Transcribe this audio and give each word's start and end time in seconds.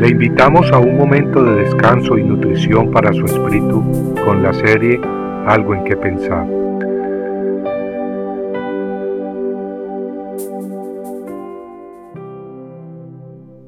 Le 0.00 0.08
invitamos 0.08 0.72
a 0.72 0.78
un 0.78 0.96
momento 0.96 1.44
de 1.44 1.56
descanso 1.56 2.16
y 2.16 2.24
nutrición 2.24 2.90
para 2.90 3.12
su 3.12 3.22
espíritu 3.26 4.14
con 4.24 4.42
la 4.42 4.54
serie 4.54 4.98
Algo 5.46 5.74
en 5.74 5.84
que 5.84 5.94
pensar. 5.94 6.46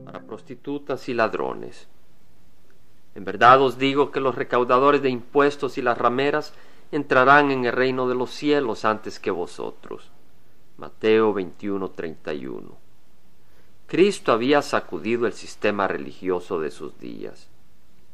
Para 0.06 0.20
prostitutas 0.20 1.06
y 1.10 1.12
ladrones. 1.12 1.86
En 3.14 3.26
verdad 3.26 3.60
os 3.60 3.76
digo 3.76 4.10
que 4.10 4.20
los 4.20 4.34
recaudadores 4.34 5.02
de 5.02 5.10
impuestos 5.10 5.76
y 5.76 5.82
las 5.82 5.98
rameras 5.98 6.54
entrarán 6.92 7.50
en 7.50 7.66
el 7.66 7.72
reino 7.72 8.08
de 8.08 8.14
los 8.14 8.30
cielos 8.30 8.86
antes 8.86 9.20
que 9.20 9.30
vosotros. 9.30 10.10
Mateo 10.78 11.34
21:31. 11.34 12.81
Cristo 13.92 14.32
había 14.32 14.62
sacudido 14.62 15.26
el 15.26 15.34
sistema 15.34 15.86
religioso 15.86 16.58
de 16.60 16.70
sus 16.70 16.98
días. 16.98 17.50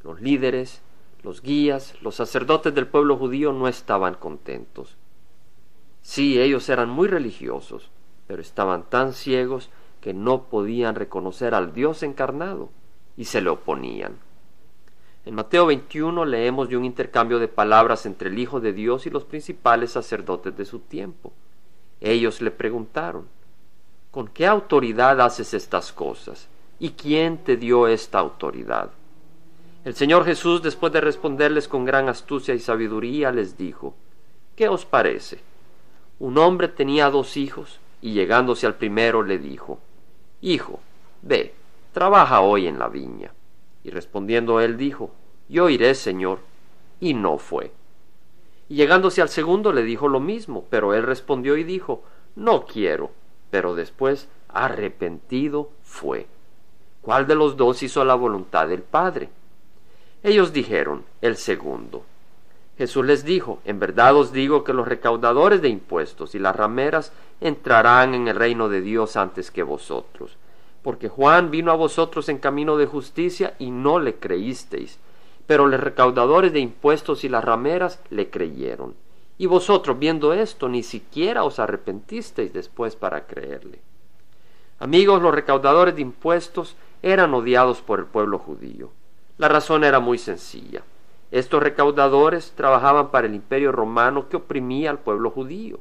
Los 0.02 0.20
líderes, 0.20 0.82
los 1.22 1.40
guías, 1.40 1.94
los 2.02 2.16
sacerdotes 2.16 2.74
del 2.74 2.88
pueblo 2.88 3.16
judío 3.16 3.52
no 3.52 3.68
estaban 3.68 4.14
contentos. 4.14 4.96
Sí, 6.02 6.40
ellos 6.40 6.68
eran 6.68 6.88
muy 6.90 7.06
religiosos, 7.06 7.90
pero 8.26 8.42
estaban 8.42 8.90
tan 8.90 9.12
ciegos 9.12 9.70
que 10.00 10.12
no 10.12 10.46
podían 10.46 10.96
reconocer 10.96 11.54
al 11.54 11.72
Dios 11.72 12.02
encarnado 12.02 12.70
y 13.16 13.26
se 13.26 13.40
le 13.40 13.50
oponían. 13.50 14.16
En 15.26 15.36
Mateo 15.36 15.66
21 15.66 16.24
leemos 16.24 16.68
de 16.68 16.76
un 16.76 16.86
intercambio 16.86 17.38
de 17.38 17.46
palabras 17.46 18.04
entre 18.04 18.30
el 18.30 18.38
Hijo 18.40 18.58
de 18.58 18.72
Dios 18.72 19.06
y 19.06 19.10
los 19.10 19.24
principales 19.24 19.92
sacerdotes 19.92 20.56
de 20.56 20.64
su 20.64 20.80
tiempo. 20.80 21.32
Ellos 22.00 22.40
le 22.42 22.50
preguntaron, 22.50 23.28
¿con 24.10 24.28
qué 24.28 24.46
autoridad 24.46 25.20
haces 25.20 25.54
estas 25.54 25.92
cosas? 25.92 26.48
¿Y 26.78 26.90
quién 26.90 27.38
te 27.38 27.56
dio 27.56 27.88
esta 27.88 28.18
autoridad? 28.18 28.90
El 29.84 29.94
Señor 29.94 30.24
Jesús, 30.24 30.62
después 30.62 30.92
de 30.92 31.00
responderles 31.00 31.68
con 31.68 31.84
gran 31.84 32.08
astucia 32.08 32.54
y 32.54 32.58
sabiduría, 32.58 33.32
les 33.32 33.56
dijo, 33.56 33.94
¿qué 34.56 34.68
os 34.68 34.84
parece? 34.84 35.40
Un 36.18 36.36
hombre 36.38 36.68
tenía 36.68 37.10
dos 37.10 37.36
hijos, 37.36 37.80
y 38.00 38.12
llegándose 38.12 38.66
al 38.66 38.74
primero 38.74 39.22
le 39.22 39.38
dijo, 39.38 39.78
Hijo, 40.40 40.80
ve, 41.22 41.54
trabaja 41.92 42.40
hoy 42.40 42.66
en 42.66 42.78
la 42.78 42.88
viña. 42.88 43.32
Y 43.82 43.90
respondiendo 43.90 44.60
él 44.60 44.76
dijo, 44.76 45.10
Yo 45.48 45.68
iré, 45.68 45.94
Señor. 45.94 46.40
Y 47.00 47.14
no 47.14 47.38
fue. 47.38 47.72
Y 48.68 48.76
llegándose 48.76 49.22
al 49.22 49.28
segundo 49.28 49.72
le 49.72 49.82
dijo 49.82 50.08
lo 50.08 50.20
mismo, 50.20 50.64
pero 50.70 50.94
él 50.94 51.02
respondió 51.02 51.56
y 51.56 51.64
dijo, 51.64 52.02
No 52.36 52.66
quiero. 52.66 53.10
Pero 53.50 53.74
después, 53.74 54.28
arrepentido, 54.48 55.70
fue. 55.82 56.26
¿Cuál 57.02 57.26
de 57.26 57.34
los 57.34 57.56
dos 57.56 57.82
hizo 57.82 58.04
la 58.04 58.14
voluntad 58.14 58.68
del 58.68 58.82
Padre? 58.82 59.30
Ellos 60.22 60.52
dijeron, 60.52 61.04
el 61.22 61.36
segundo. 61.36 62.04
Jesús 62.76 63.04
les 63.04 63.24
dijo, 63.24 63.60
en 63.64 63.80
verdad 63.80 64.14
os 64.14 64.32
digo 64.32 64.62
que 64.62 64.72
los 64.72 64.86
recaudadores 64.86 65.60
de 65.62 65.68
impuestos 65.68 66.34
y 66.34 66.38
las 66.38 66.54
rameras 66.54 67.12
entrarán 67.40 68.14
en 68.14 68.28
el 68.28 68.36
reino 68.36 68.68
de 68.68 68.80
Dios 68.80 69.16
antes 69.16 69.50
que 69.50 69.62
vosotros. 69.62 70.36
Porque 70.82 71.08
Juan 71.08 71.50
vino 71.50 71.72
a 71.72 71.76
vosotros 71.76 72.28
en 72.28 72.38
camino 72.38 72.76
de 72.76 72.86
justicia 72.86 73.54
y 73.58 73.70
no 73.70 73.98
le 73.98 74.16
creísteis, 74.16 74.98
pero 75.46 75.66
los 75.66 75.80
recaudadores 75.80 76.52
de 76.52 76.60
impuestos 76.60 77.24
y 77.24 77.28
las 77.28 77.44
rameras 77.44 78.00
le 78.10 78.30
creyeron. 78.30 78.94
Y 79.38 79.46
vosotros, 79.46 79.98
viendo 79.98 80.32
esto, 80.34 80.68
ni 80.68 80.82
siquiera 80.82 81.44
os 81.44 81.58
arrepentisteis 81.58 82.52
después 82.52 82.96
para 82.96 83.26
creerle. 83.26 83.80
Amigos, 84.80 85.22
los 85.22 85.34
recaudadores 85.34 85.94
de 85.94 86.02
impuestos 86.02 86.76
eran 87.02 87.32
odiados 87.34 87.80
por 87.80 88.00
el 88.00 88.06
pueblo 88.06 88.38
judío. 88.38 88.90
La 89.38 89.48
razón 89.48 89.84
era 89.84 90.00
muy 90.00 90.18
sencilla. 90.18 90.82
Estos 91.30 91.62
recaudadores 91.62 92.52
trabajaban 92.56 93.10
para 93.10 93.26
el 93.26 93.34
imperio 93.34 93.70
romano 93.70 94.28
que 94.28 94.36
oprimía 94.36 94.90
al 94.90 94.98
pueblo 94.98 95.30
judío. 95.30 95.78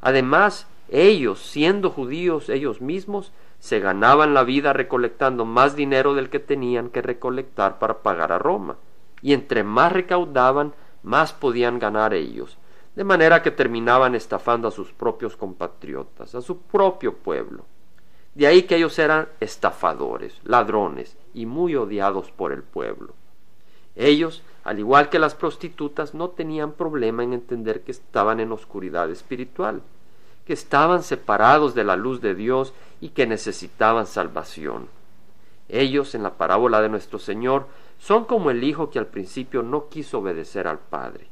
Además, 0.00 0.66
ellos, 0.88 1.40
siendo 1.40 1.90
judíos 1.90 2.48
ellos 2.48 2.80
mismos, 2.80 3.32
se 3.60 3.78
ganaban 3.78 4.34
la 4.34 4.42
vida 4.42 4.72
recolectando 4.72 5.44
más 5.44 5.76
dinero 5.76 6.14
del 6.14 6.30
que 6.30 6.40
tenían 6.40 6.88
que 6.88 7.02
recolectar 7.02 7.78
para 7.78 7.98
pagar 7.98 8.32
a 8.32 8.38
Roma 8.38 8.76
y 9.22 9.34
entre 9.34 9.62
más 9.64 9.92
recaudaban, 9.92 10.72
más 11.02 11.32
podían 11.32 11.78
ganar 11.78 12.14
ellos, 12.14 12.56
de 13.00 13.04
manera 13.04 13.40
que 13.40 13.50
terminaban 13.50 14.14
estafando 14.14 14.68
a 14.68 14.70
sus 14.70 14.92
propios 14.92 15.34
compatriotas, 15.34 16.34
a 16.34 16.42
su 16.42 16.58
propio 16.60 17.14
pueblo. 17.14 17.64
De 18.34 18.46
ahí 18.46 18.64
que 18.64 18.76
ellos 18.76 18.98
eran 18.98 19.26
estafadores, 19.40 20.38
ladrones 20.44 21.16
y 21.32 21.46
muy 21.46 21.76
odiados 21.76 22.30
por 22.30 22.52
el 22.52 22.62
pueblo. 22.62 23.14
Ellos, 23.96 24.42
al 24.64 24.80
igual 24.80 25.08
que 25.08 25.18
las 25.18 25.34
prostitutas, 25.34 26.12
no 26.12 26.28
tenían 26.28 26.72
problema 26.72 27.24
en 27.24 27.32
entender 27.32 27.80
que 27.84 27.92
estaban 27.92 28.38
en 28.38 28.52
oscuridad 28.52 29.10
espiritual, 29.10 29.80
que 30.44 30.52
estaban 30.52 31.02
separados 31.02 31.74
de 31.74 31.84
la 31.84 31.96
luz 31.96 32.20
de 32.20 32.34
Dios 32.34 32.74
y 33.00 33.08
que 33.08 33.26
necesitaban 33.26 34.04
salvación. 34.04 34.88
Ellos, 35.70 36.14
en 36.14 36.22
la 36.22 36.34
parábola 36.34 36.82
de 36.82 36.90
nuestro 36.90 37.18
Señor, 37.18 37.66
son 37.98 38.26
como 38.26 38.50
el 38.50 38.62
hijo 38.62 38.90
que 38.90 38.98
al 38.98 39.06
principio 39.06 39.62
no 39.62 39.88
quiso 39.88 40.18
obedecer 40.18 40.68
al 40.68 40.80
padre. 40.80 41.30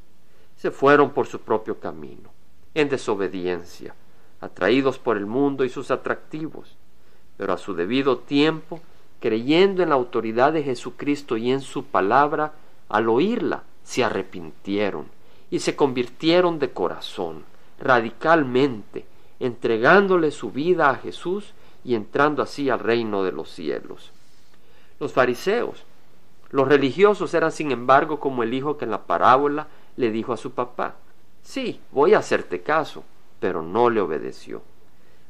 Se 0.59 0.71
fueron 0.71 1.11
por 1.11 1.27
su 1.27 1.41
propio 1.41 1.81
camino, 1.81 2.31
en 2.75 2.91
desobediencia, 2.91 3.95
atraídos 4.41 4.99
por 4.99 5.17
el 5.17 5.25
mundo 5.25 5.65
y 5.65 5.71
sus 5.71 5.91
atractivos, 5.91 6.77
pero 7.39 7.55
a 7.55 7.59
su 7.59 7.75
debido 7.75 8.19
tiempo, 8.19 8.81
creyendo 9.21 9.83
en 9.83 9.89
la 9.89 9.95
autoridad 9.95 10.53
de 10.53 10.63
Jesucristo 10.63 11.37
y 11.37 11.51
en 11.51 11.61
su 11.61 11.85
palabra, 11.85 12.53
al 12.91 13.09
oírla, 13.09 13.63
se 13.83 14.05
arrepintieron 14.05 15.07
y 15.51 15.61
se 15.61 15.75
convirtieron 15.75 16.59
de 16.59 16.71
corazón, 16.71 17.45
radicalmente, 17.81 19.07
entregándole 19.41 20.31
su 20.31 20.51
vida 20.51 20.91
a 20.91 20.97
Jesús 20.97 21.55
y 21.85 21.95
entrando 21.95 22.43
así 22.43 22.69
al 22.69 22.81
reino 22.81 23.23
de 23.23 23.33
los 23.33 23.51
cielos. 23.51 24.13
Los 24.99 25.13
fariseos 25.13 25.85
los 26.51 26.67
religiosos 26.67 27.35
eran 27.35 27.53
sin 27.53 27.73
embargo 27.73 28.21
como 28.21 28.43
el 28.43 28.55
hijo 28.55 28.79
que 28.79 28.87
en 28.87 28.91
la 28.91 29.03
parábola 29.03 29.67
le 29.99 30.13
dijo 30.13 30.33
a 30.33 30.37
su 30.37 30.53
papá, 30.53 30.95
sí, 31.43 31.81
voy 31.91 32.15
a 32.15 32.19
hacerte 32.19 32.63
caso, 32.63 33.03
pero 33.41 33.63
no 33.63 33.91
le 33.91 34.01
obedeció. 34.01 34.63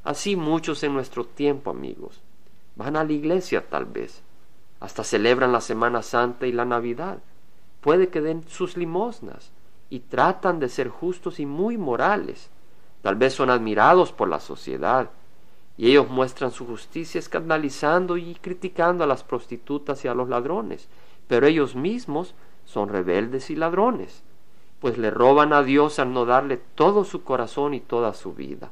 Así 0.04 0.36
muchos 0.36 0.82
en 0.82 0.92
nuestro 0.92 1.24
tiempo, 1.24 1.70
amigos, 1.70 2.20
van 2.76 2.96
a 2.96 3.02
la 3.02 3.12
iglesia 3.12 3.66
tal 3.66 3.86
vez, 3.86 4.20
hasta 4.78 5.04
celebran 5.04 5.52
la 5.52 5.62
Semana 5.62 6.02
Santa 6.02 6.46
y 6.46 6.52
la 6.52 6.66
Navidad, 6.66 7.18
puede 7.80 8.08
que 8.08 8.20
den 8.20 8.44
sus 8.46 8.76
limosnas 8.76 9.50
y 9.88 10.00
tratan 10.00 10.60
de 10.60 10.68
ser 10.68 10.90
justos 10.90 11.40
y 11.40 11.46
muy 11.46 11.78
morales, 11.78 12.50
tal 13.00 13.16
vez 13.16 13.32
son 13.32 13.48
admirados 13.48 14.12
por 14.12 14.28
la 14.28 14.38
sociedad, 14.38 15.08
y 15.78 15.88
ellos 15.88 16.10
muestran 16.10 16.50
su 16.50 16.66
justicia 16.66 17.18
escandalizando 17.18 18.18
y 18.18 18.34
criticando 18.34 19.04
a 19.04 19.06
las 19.06 19.24
prostitutas 19.24 20.04
y 20.04 20.08
a 20.08 20.14
los 20.14 20.28
ladrones, 20.28 20.88
pero 21.26 21.46
ellos 21.46 21.74
mismos 21.74 22.34
son 22.66 22.90
rebeldes 22.90 23.48
y 23.48 23.56
ladrones, 23.56 24.22
pues 24.80 24.98
le 24.98 25.10
roban 25.10 25.52
a 25.52 25.62
Dios 25.62 25.98
al 25.98 26.12
no 26.12 26.24
darle 26.24 26.58
todo 26.74 27.04
su 27.04 27.24
corazón 27.24 27.74
y 27.74 27.80
toda 27.80 28.14
su 28.14 28.34
vida. 28.34 28.70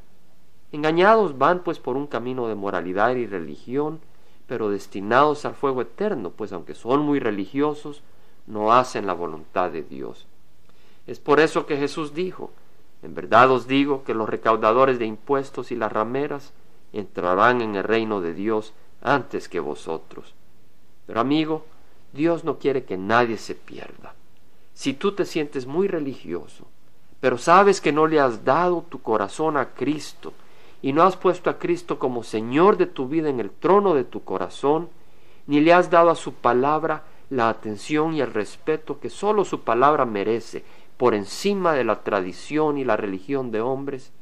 Engañados 0.73 1.39
van 1.39 1.61
pues 1.61 1.79
por 1.79 1.97
un 1.97 2.07
camino 2.07 2.49
de 2.49 2.55
moralidad 2.55 3.15
y 3.17 3.27
religión, 3.27 4.01
pero 4.47 4.71
destinados 4.71 5.45
al 5.45 5.55
fuego 5.55 5.83
eterno, 5.83 6.31
pues 6.31 6.53
aunque 6.53 6.75
son 6.75 7.01
muy 7.01 7.19
religiosos, 7.19 8.03
no 8.47 8.73
hacen 8.73 9.07
la 9.07 9.13
voluntad 9.13 9.71
de 9.71 9.83
Dios. 9.83 10.27
Es 11.07 11.19
por 11.19 11.41
eso 11.41 11.67
que 11.67 11.77
Jesús 11.77 12.15
dijo, 12.15 12.51
en 13.03 13.15
verdad 13.15 13.51
os 13.51 13.67
digo 13.67 14.05
que 14.05 14.15
los 14.15 14.29
recaudadores 14.29 14.99
de 14.99 15.07
impuestos 15.07 15.71
y 15.71 15.77
las 15.77 15.93
rameras 15.93 16.53
entrarán 16.93 17.61
en 17.61 17.77
el 17.77 17.85
reino 17.85 18.21
de 18.21 18.35
Dios 18.35 18.73
antes 19.03 19.49
que 19.49 19.61
vosotros. 19.61 20.35
Pero 21.07 21.21
amigo, 21.21 21.65
Dios 22.13 22.45
no 22.45 22.59
quiere 22.59 22.85
que 22.85 22.97
nadie 22.97 23.37
se 23.37 23.55
pierda. 23.55 24.15
Si 24.77 24.93
tú 24.93 25.13
te 25.13 25.25
sientes 25.25 25.67
muy 25.67 25.89
religioso, 25.89 26.67
pero 27.19 27.39
sabes 27.39 27.81
que 27.81 27.93
no 27.93 28.07
le 28.07 28.21
has 28.21 28.45
dado 28.45 28.85
tu 28.87 29.01
corazón 29.01 29.57
a 29.57 29.71
Cristo 29.71 30.35
y 30.83 30.93
no 30.93 31.03
has 31.03 31.17
puesto 31.17 31.49
a 31.49 31.59
Cristo 31.59 31.99
como 31.99 32.23
Señor 32.23 32.77
de 32.77 32.85
tu 32.85 33.09
vida 33.09 33.31
en 33.31 33.41
el 33.41 33.51
trono 33.51 33.95
de 33.95 34.05
tu 34.05 34.23
corazón, 34.23 34.91
ni 35.47 35.61
le 35.61 35.73
has 35.73 35.89
dado 35.89 36.11
a 36.11 36.15
su 36.15 36.35
palabra 36.35 37.05
la 37.31 37.49
atención 37.49 38.13
y 38.13 38.21
el 38.21 38.35
respeto 38.35 39.01
que 39.01 39.09
sólo 39.09 39.47
su 39.47 39.63
palabra 39.63 40.05
merece 40.05 40.63
por 40.99 41.15
encima 41.15 41.73
de 41.73 41.85
la 41.85 42.03
tradición 42.03 42.77
y 42.77 42.85
la 42.85 42.99
religión 42.99 43.51
de 43.51 43.63
hombres, 43.63 44.13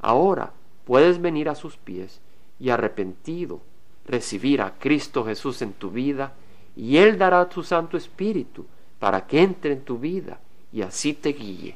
ahora 0.00 0.54
puedes 0.86 1.20
venir 1.20 1.50
a 1.50 1.54
sus 1.54 1.76
pies 1.76 2.22
y 2.58 2.70
arrepentido 2.70 3.60
recibir 4.06 4.62
a 4.62 4.78
Cristo 4.78 5.26
Jesús 5.26 5.60
en 5.60 5.74
tu 5.74 5.90
vida 5.90 6.32
y 6.74 6.96
Él 6.96 7.18
dará 7.18 7.50
tu 7.50 7.62
Santo 7.62 7.98
Espíritu 7.98 8.64
para 9.00 9.26
que 9.26 9.42
entre 9.42 9.72
en 9.72 9.80
tu 9.80 9.98
vida 9.98 10.38
y 10.72 10.82
así 10.82 11.14
te 11.14 11.30
guíe. 11.30 11.74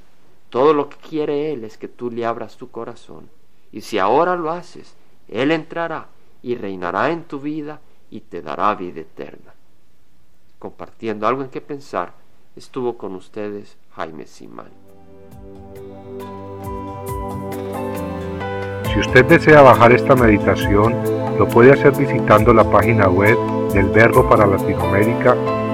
Todo 0.51 0.73
lo 0.73 0.89
que 0.89 0.97
quiere 0.99 1.53
Él 1.53 1.65
es 1.65 1.77
que 1.77 1.89
tú 1.89 2.11
le 2.11 2.25
abras 2.25 2.57
tu 2.57 2.71
corazón. 2.71 3.29
Y 3.73 3.81
si 3.81 3.99
ahora 3.99 4.37
lo 4.37 4.53
haces, 4.53 4.95
Él 5.29 5.51
entrará 5.51 6.07
y 6.43 6.55
reinará 6.55 7.11
en 7.11 7.25
tu 7.25 7.41
vida 7.41 7.81
y 8.11 8.21
te 8.21 8.41
dará 8.41 8.73
vida 8.77 9.01
eterna. 9.01 9.53
Compartiendo 10.61 11.27
algo 11.27 11.43
en 11.43 11.49
que 11.49 11.61
pensar, 11.61 12.13
estuvo 12.55 12.97
con 12.97 13.17
ustedes 13.17 13.77
Jaime 13.97 14.27
Simán. 14.27 14.71
Si 18.93 19.01
usted 19.01 19.25
desea 19.25 19.63
bajar 19.63 19.91
esta 19.91 20.15
meditación, 20.15 20.95
lo 21.37 21.49
puede 21.49 21.73
hacer 21.73 21.97
visitando 21.97 22.55
la 22.55 22.71
página 22.71 23.09
web 23.09 23.37
del 23.73 23.87
Verbo 23.87 24.29
para 24.29 24.47
Latinoamérica 24.47 25.35